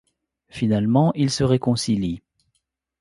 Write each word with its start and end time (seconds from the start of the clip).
Finalement, 0.49 1.13
ils 1.13 1.29
se 1.29 1.43
réconcilient. 1.43 2.23